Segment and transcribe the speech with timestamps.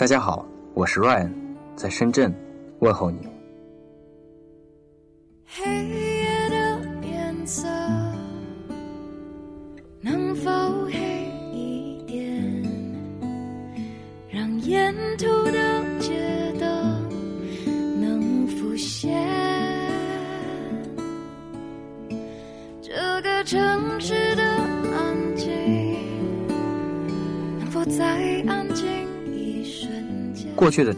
[0.00, 1.30] 大家好，我是 Ryan，
[1.76, 2.34] 在深圳
[2.78, 3.18] 问候你。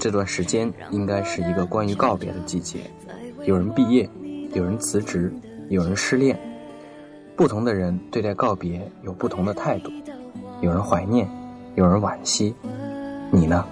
[0.03, 2.81] 这段时间，应该是一个关于告别的季节。
[3.45, 4.11] 有人毕业，
[4.53, 5.33] 有人辞职，
[5.69, 6.37] 有人失恋。
[7.37, 9.93] 不同的人对待告别有不同的态度，
[10.61, 11.31] 有人怀念，
[11.77, 12.53] 有人惋惜。
[13.31, 13.65] 你呢？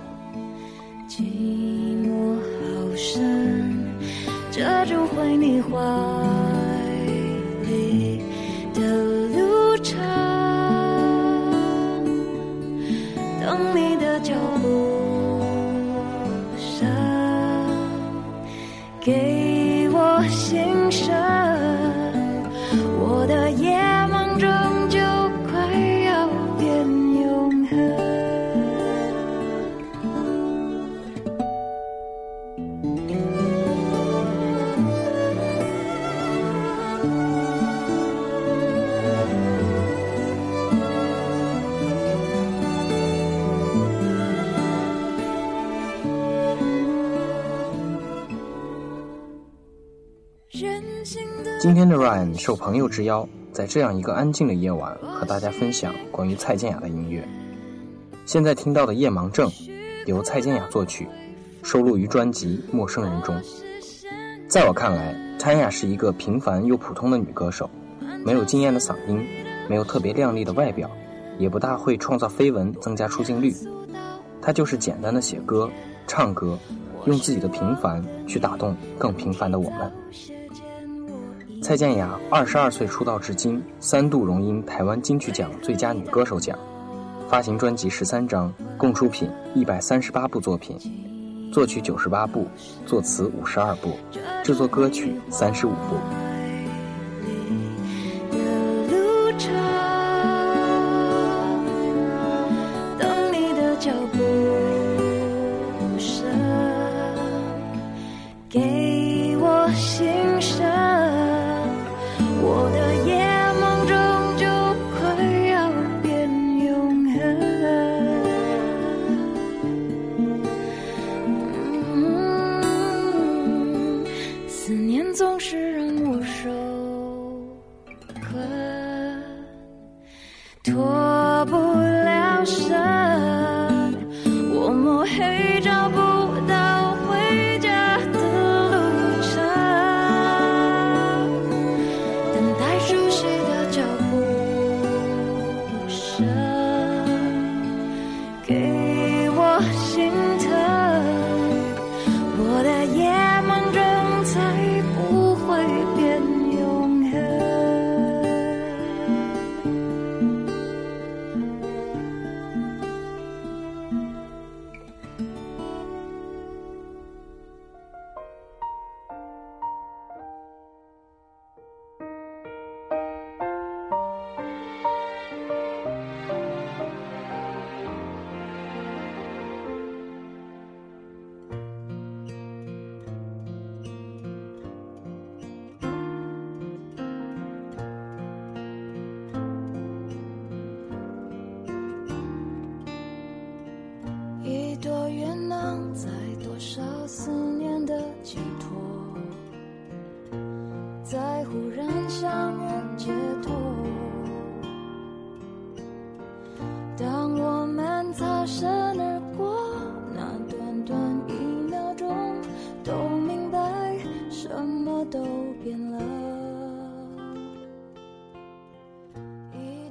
[1.09, 1.23] 寂
[2.06, 3.77] 寞好深，
[4.53, 5.81] 这就回你怀
[7.64, 8.23] 里
[8.73, 8.81] 的
[9.36, 9.98] 路程，
[13.41, 14.33] 等你的脚
[20.51, 21.39] 心声，
[51.61, 57.22] 今天的 Ryan 受朋友之邀，在这样一个安静的夜晚，和大家分享关于蔡健雅的音乐。
[58.25, 59.47] 现在听到的《夜盲症》
[60.06, 61.06] 由蔡健雅作曲，
[61.62, 63.39] 收录于专辑《陌生人》中。
[64.48, 67.69] 在我看来，蔡健雅是一个平凡又普通的女歌手，
[68.24, 69.22] 没有惊艳的嗓音，
[69.69, 70.91] 没有特别靓丽的外表，
[71.36, 73.55] 也不大会创造绯闻增加出镜率。
[74.40, 75.68] 她就是简单的写歌、
[76.06, 76.58] 唱歌，
[77.05, 79.92] 用自己的平凡去打动更平凡的我们。
[81.70, 86.58] 蔡健雅二十二岁出道至今，三度荣膺台湾金曲奖最佳女歌手奖，
[87.29, 90.77] 发行专辑十三张，共出品一百三十八部作品，
[91.53, 92.45] 作曲九十八部，
[92.85, 93.92] 作词五十二部，
[94.42, 96.30] 制作歌曲三十五部。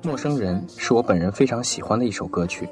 [0.01, 2.68] 陌生人是我本人非常喜欢的一首歌曲，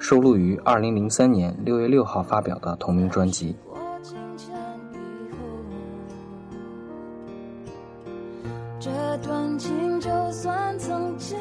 [0.00, 3.54] 收录于二零零三年六月六号发表的同名专辑。
[3.68, 4.50] 我清晨
[4.92, 5.38] 以后，
[8.80, 11.38] 这段情就算曾经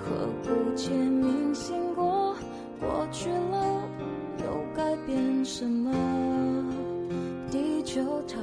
[0.00, 0.10] 刻
[0.42, 0.50] 骨
[0.88, 2.34] 铭心过，
[2.80, 3.82] 过去了
[4.40, 4.44] 又
[4.76, 5.92] 改变什么？
[7.48, 8.40] 地球它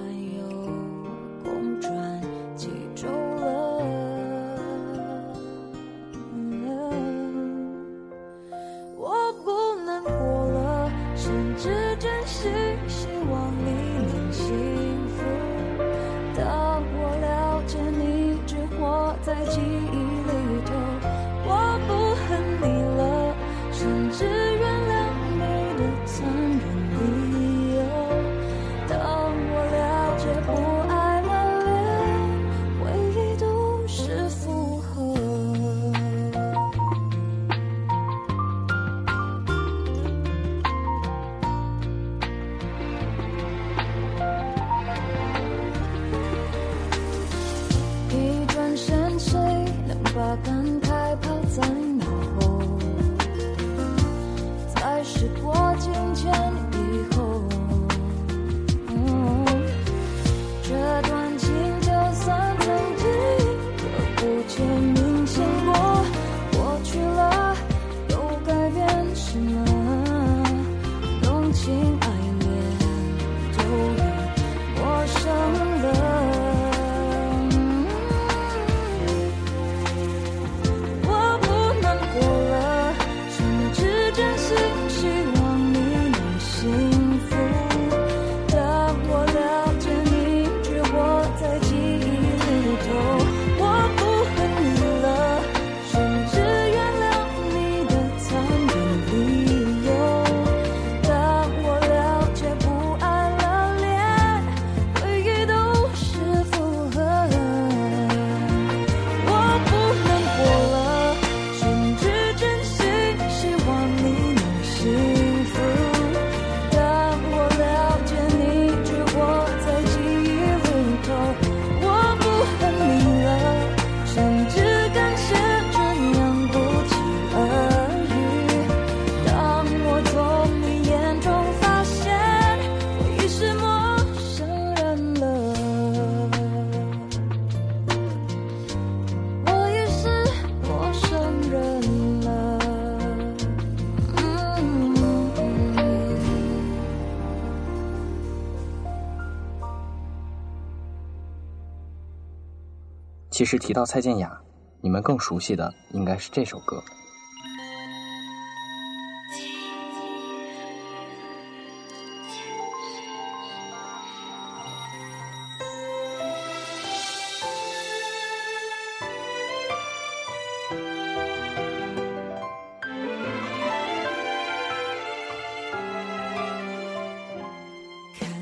[153.42, 154.40] 其实提到蔡健雅，
[154.82, 156.80] 你们更熟悉的应该是这首歌。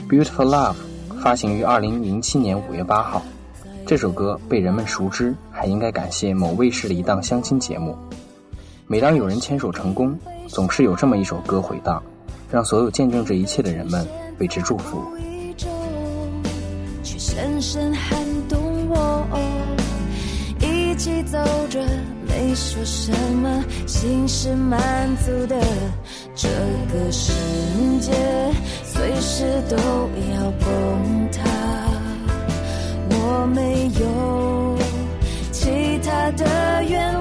[0.10, 0.76] Beautiful Love
[1.24, 3.24] 发行于二零零七年五月八号。
[3.90, 7.98] 这首歌被人们熟知，还应该感谢某卫视的一档相亲节目。
[8.86, 10.16] 每当有人牵手成功，
[10.46, 12.00] 总是有这么一首歌回荡，
[12.52, 14.08] 让所有见证这一切的人们
[14.38, 15.02] 为之祝福。
[17.02, 18.60] 却深深撼动
[18.90, 19.28] 我。
[20.62, 21.40] 一起走
[21.72, 21.84] 着，
[22.28, 24.78] 没说什么，心是满
[25.26, 25.60] 足的。
[26.36, 26.48] 这
[26.94, 27.34] 个世
[28.00, 28.12] 界
[28.84, 31.42] 随时都要崩塌，
[33.42, 34.78] 我没有
[35.50, 37.19] 其他的愿望。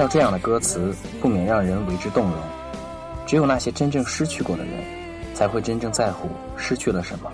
[0.00, 2.40] 听到这样的歌词，不免让人为之动容。
[3.26, 4.82] 只有那些真正失去过的人，
[5.34, 6.26] 才会真正在乎
[6.56, 7.30] 失去了什么。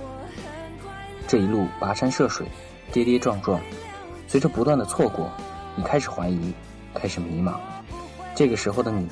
[1.29, 2.45] 这一路跋山涉水，
[2.91, 3.61] 跌跌撞撞，
[4.27, 5.31] 随着不断的错过，
[5.77, 6.53] 你开始怀疑，
[6.93, 7.55] 开始迷茫。
[8.35, 9.07] 这个时候的你，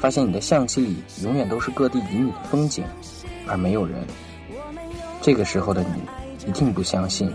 [0.00, 2.86] 发现你的相机里永远都是各地旖旎的风景，
[3.46, 4.02] 而没有人。
[5.20, 7.30] 这个时候的你，一定不相信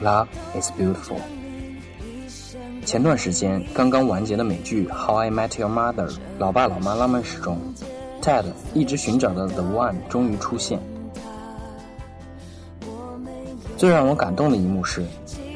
[0.00, 1.18] ，Love is beautiful。
[2.90, 6.08] 前段时间刚刚完结的美剧《How I Met Your Mother》
[6.40, 7.56] 老爸老妈浪漫史中
[8.20, 8.42] ，Ted
[8.74, 10.80] 一直寻找的 The One 终于出现。
[13.76, 15.06] 最让我感动的一幕是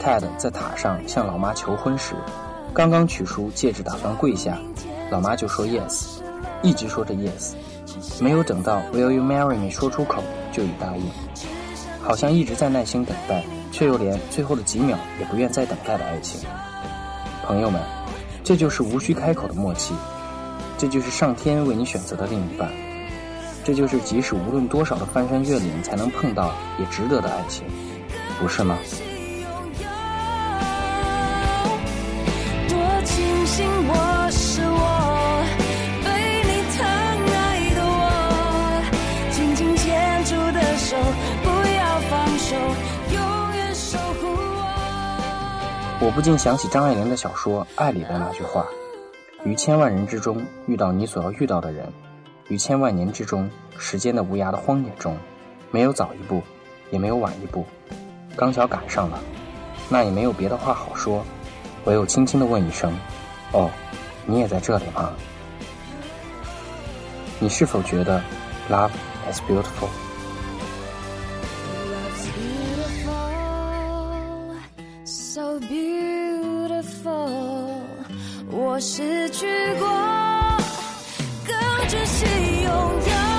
[0.00, 2.14] ，Ted 在塔上向老妈求婚时，
[2.72, 4.56] 刚刚取出戒指打算跪下，
[5.10, 6.20] 老妈就说 Yes，
[6.62, 7.54] 一直说着 Yes，
[8.20, 10.22] 没有等到 Will you marry me 说出口
[10.52, 11.10] 就已答应，
[12.00, 16.48] 好像一直在耐心等待，却又连最后的几秒也不愿再等待的爱情。
[17.44, 17.80] 朋友们，
[18.42, 19.94] 这就是无需开口的默契，
[20.78, 22.70] 这就是上天为你选择的另一半，
[23.62, 27.64] 这就是即使无论多少的翻山越岭才能碰到也值得的爱情，
[28.40, 28.78] 不是吗？
[46.04, 46.14] 我。
[46.14, 48.64] 不禁想起张爱玲的小说《爱》里的那句话
[49.42, 51.92] ：“于千万人之中遇到你所要遇到的人，
[52.46, 55.18] 于千万年之中，时间的无涯的荒野中，
[55.72, 56.40] 没有早一步，
[56.92, 57.66] 也没有晚一步，
[58.36, 59.18] 刚巧赶上了，
[59.88, 61.24] 那也没有别的话好说，
[61.84, 62.96] 唯有轻轻地问一声
[63.50, 63.68] ：‘哦，
[64.24, 65.12] 你也在这里吗？’
[67.40, 68.22] 你是否觉得
[68.70, 68.92] love
[69.28, 70.03] is beautiful？”
[78.74, 79.46] 我失去
[79.78, 79.86] 过，
[81.46, 82.24] 更珍惜
[82.64, 82.72] 拥
[83.06, 83.33] 有。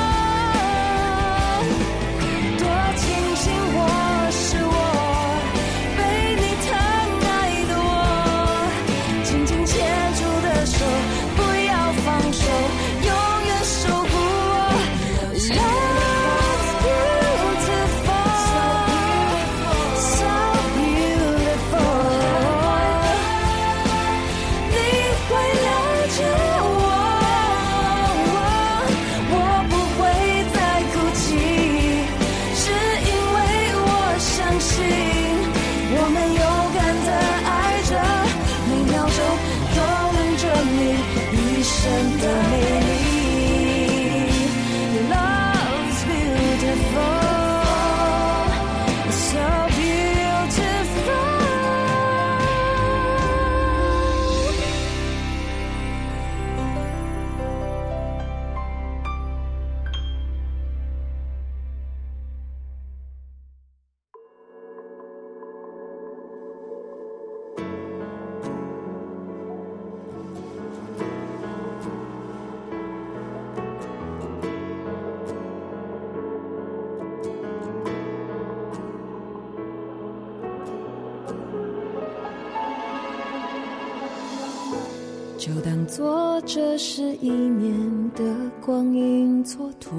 [85.45, 88.23] 就当做这是一年的
[88.59, 89.91] 光阴蹉跎。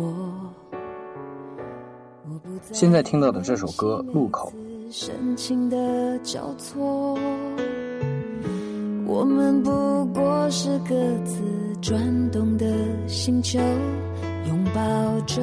[2.72, 4.52] 现在听到的这首歌《路口》，
[4.92, 7.16] 深情的交错，
[9.06, 11.40] 我们不过是各自
[11.80, 11.96] 转
[12.32, 12.66] 动的
[13.06, 13.60] 星球，
[14.48, 14.80] 拥抱
[15.26, 15.40] 着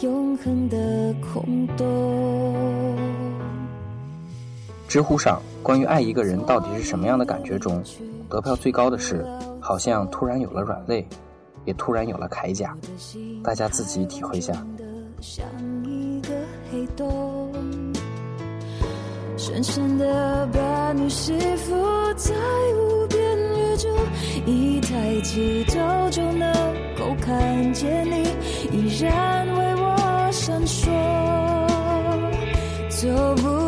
[0.00, 2.96] 永恒的空洞。
[4.88, 7.80] 知乎上关于爱一个人到底是什么样的感觉中，
[8.32, 9.26] 得票最高的是
[9.60, 11.06] 好像突然有了软肋，
[11.66, 12.74] 也突然有了铠甲，
[13.44, 14.38] 大家自己体会。
[14.38, 16.30] 一个
[16.70, 17.52] 黑洞，
[19.36, 21.74] 深深的把你吸附
[22.16, 22.34] 在
[22.74, 23.90] 无边宇宙，
[24.46, 26.50] 一抬起头就能
[26.98, 28.22] 够看见你，
[28.72, 30.88] 依然为我闪烁，
[32.88, 33.61] 走不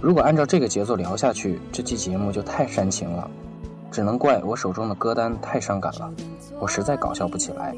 [0.00, 3.30] 如果按照这个节奏聊下去，这期节目就太煽情了，
[3.90, 6.10] 只能怪我手中的歌单太伤感了，
[6.58, 7.74] 我实在搞笑不起来。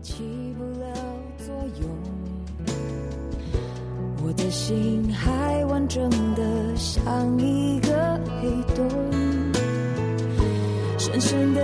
[0.00, 0.94] 起不了
[1.38, 1.90] 作用，
[4.24, 8.88] 我的心还完整的像一个黑洞，
[10.96, 11.62] 深深的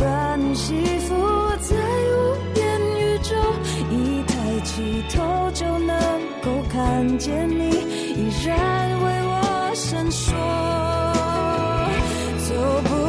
[0.00, 1.14] 把你吸附
[1.60, 3.36] 在无边宇宙，
[3.88, 5.96] 一抬起头就能
[6.42, 8.11] 够看见你，
[9.92, 10.32] 闪烁。
[12.48, 13.01] 走不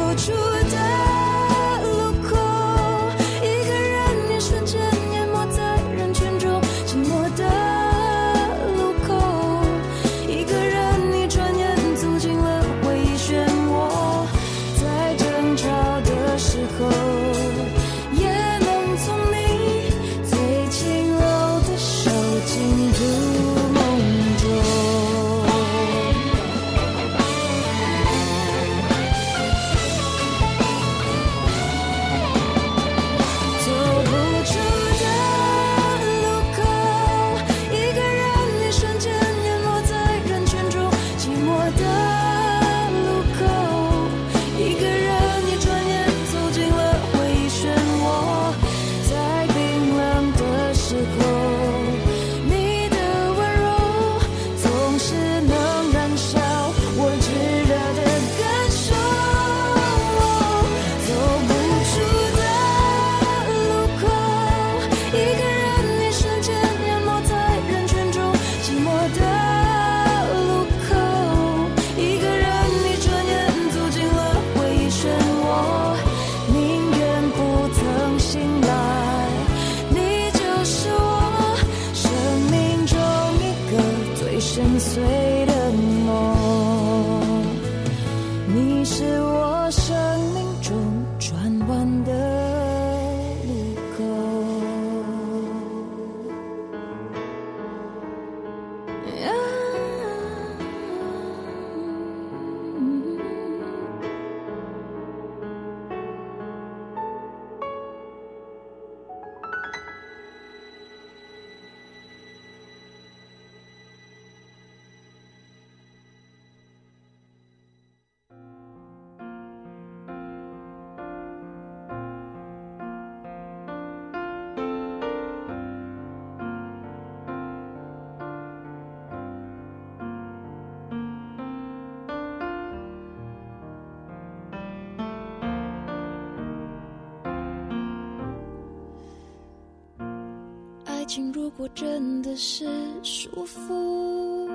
[141.14, 142.66] 情如果真的是
[143.04, 144.50] 束缚，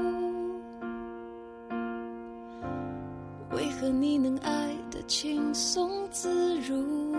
[3.51, 7.15] 为何你能爱得轻松自如？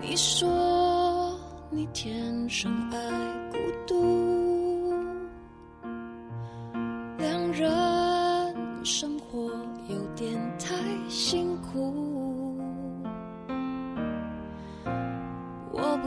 [0.00, 1.36] 你说
[1.70, 2.98] 你天生爱
[3.50, 4.57] 孤独，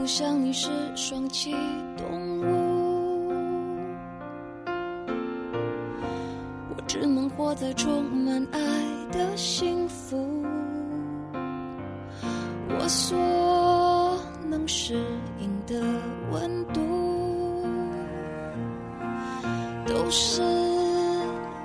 [0.02, 1.52] 不像你是双栖
[1.96, 3.30] 动物，
[6.70, 8.58] 我只能活在充满爱
[9.12, 10.42] 的幸福。
[12.68, 13.16] 我所
[14.44, 14.94] 能适
[15.38, 15.80] 应的
[16.32, 17.64] 温度，
[19.86, 20.42] 都是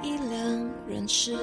[0.04, 1.36] 以两人世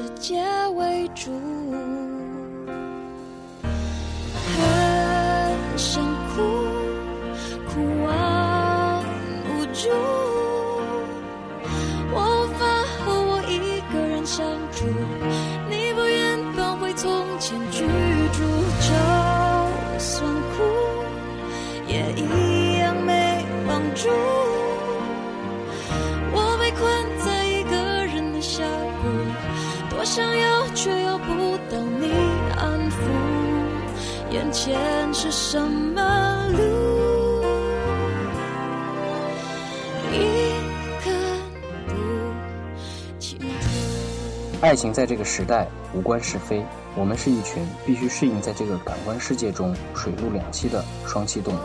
[44.75, 46.61] 爱情在这个时代无关是非，
[46.97, 51.59] 我们是一群必须适应在这个感官世界中水陆两栖的双栖动物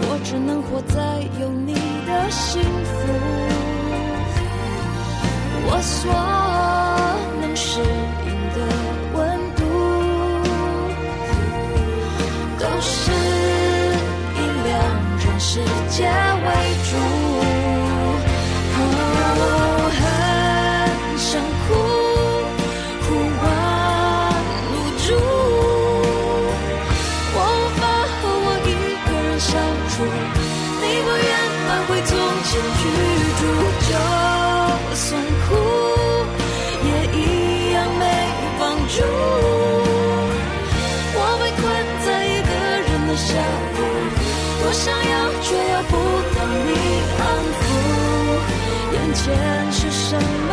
[0.00, 0.18] 我。
[0.24, 1.74] 只能活在有你
[2.06, 2.96] 的幸福。
[5.66, 6.10] 我所
[7.42, 7.78] 能适
[8.24, 8.58] 应的
[9.14, 9.60] 温度，
[12.58, 13.12] 都是
[14.34, 14.72] 以两
[15.18, 16.08] 人世界
[43.12, 43.34] 的峡
[43.76, 43.82] 谷，
[44.62, 45.92] 多想要却要不
[46.34, 46.72] 到你
[47.20, 47.22] 安
[47.60, 47.62] 抚。
[48.94, 49.22] 眼前
[49.70, 50.16] 是什
[50.48, 50.52] 么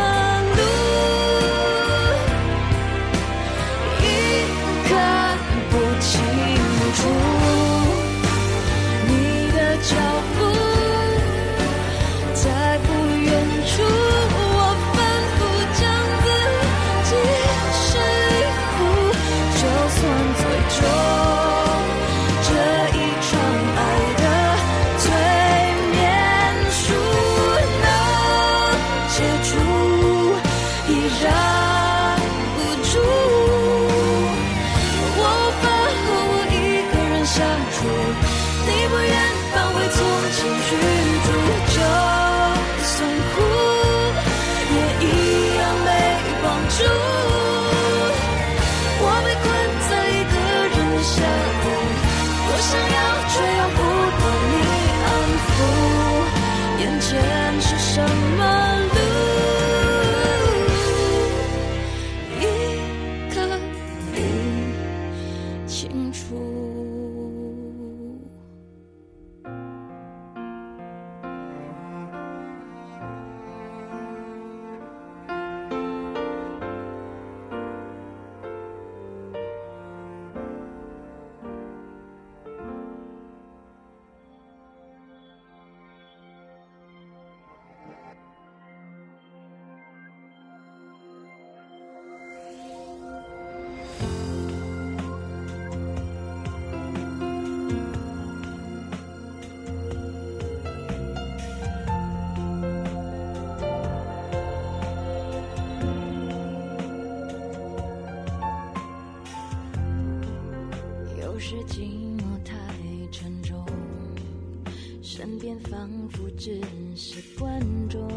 [116.12, 116.62] 不只
[116.96, 118.08] 是观众，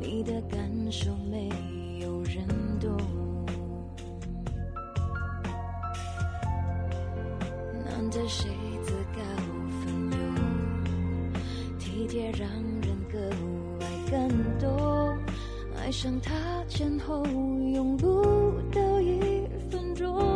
[0.00, 0.58] 你的感
[0.90, 1.48] 受没
[2.00, 2.46] 有人
[2.80, 2.96] 懂。
[7.84, 8.50] 难得谁
[8.82, 9.20] 自告
[9.80, 11.38] 奋勇，
[11.78, 12.48] 体贴让
[12.82, 13.18] 人格
[13.80, 15.18] 外感动。
[15.76, 20.33] 爱上他前后用不到一分钟。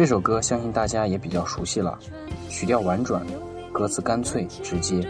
[0.00, 1.98] 这首歌相信大家也比较熟悉了，
[2.48, 3.22] 曲调婉转，
[3.70, 5.06] 歌词干脆直接。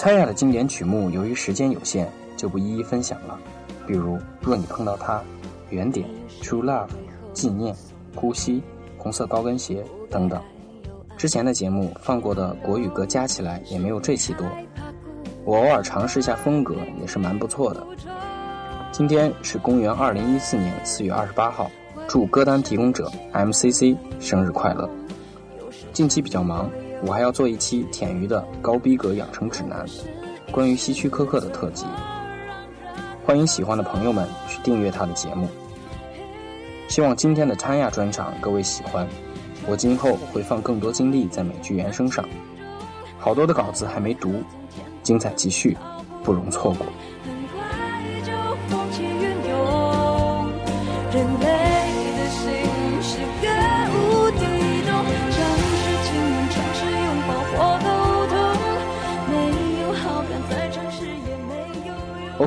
[0.00, 3.38] 蔡雅的经典曲目，由于时间有限，就不一一分享了。
[3.86, 5.18] 比如《若你碰到他》、
[5.68, 6.08] 《原点》、
[6.42, 6.86] 《True Love》、
[7.34, 7.74] 《纪念》、
[8.18, 8.54] 《呼吸》、
[8.96, 10.40] 《红色高跟鞋》等等。
[11.18, 14.46] 之前的节目放过的国语歌加起来也没有这期多。
[15.44, 17.86] 我偶尔尝试一下风格也是蛮不错的。
[18.90, 21.70] 今天是公元二零一四年四月二十八号，
[22.08, 24.88] 祝歌单提供者 MCC 生日快乐。
[25.92, 26.70] 近期比较忙，
[27.02, 29.86] 我还要做一期舔鱼的高逼格养成指南，
[30.52, 31.86] 关于希区柯克的特辑。
[33.24, 35.48] 欢迎喜欢的朋友们去订阅他的节目。
[36.88, 39.06] 希望今天的潘亚专场各位喜欢，
[39.66, 42.22] 我今后会放更多精力在美剧原声上，
[43.18, 44.42] 好多的稿子还没读，
[45.02, 45.76] 精彩继续，
[46.22, 46.86] 不容错过。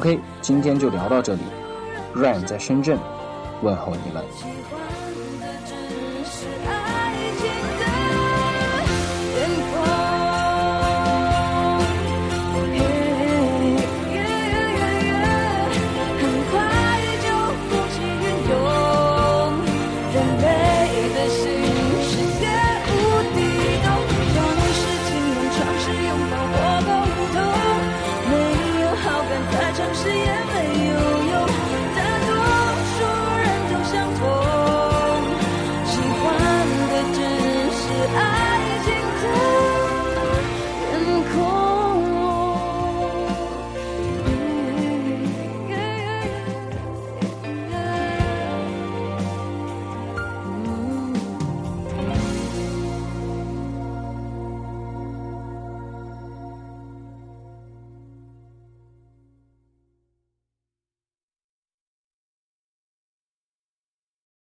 [0.03, 1.39] OK，今天就聊到这里。
[2.13, 2.99] Rain 在深圳，
[3.61, 4.21] 问候你们。